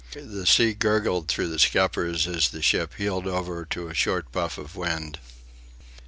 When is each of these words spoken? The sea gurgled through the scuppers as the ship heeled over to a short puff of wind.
The 0.13 0.47
sea 0.47 0.73
gurgled 0.73 1.27
through 1.27 1.49
the 1.49 1.59
scuppers 1.59 2.25
as 2.25 2.49
the 2.49 2.63
ship 2.63 2.95
heeled 2.97 3.27
over 3.27 3.65
to 3.65 3.87
a 3.87 3.93
short 3.93 4.31
puff 4.31 4.57
of 4.57 4.75
wind. 4.75 5.19